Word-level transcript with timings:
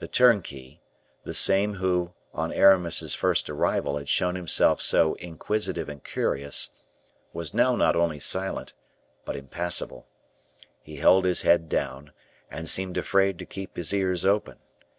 The 0.00 0.06
turnkey, 0.06 0.82
the 1.24 1.32
same 1.32 1.76
who, 1.76 2.12
on 2.34 2.52
Aramis's 2.52 3.14
first 3.14 3.48
arrival 3.48 3.96
had 3.96 4.06
shown 4.06 4.34
himself 4.34 4.82
so 4.82 5.14
inquisitive 5.14 5.88
and 5.88 6.04
curious, 6.04 6.74
was 7.32 7.54
now 7.54 7.74
not 7.74 7.96
only 7.96 8.20
silent, 8.20 8.74
but 9.24 9.34
impassible. 9.34 10.06
He 10.82 10.96
held 10.96 11.24
his 11.24 11.40
head 11.40 11.70
down, 11.70 12.12
and 12.50 12.68
seemed 12.68 12.98
afraid 12.98 13.38
to 13.38 13.46
keep 13.46 13.78
his 13.78 13.94
ears 13.94 14.26
open. 14.26 14.58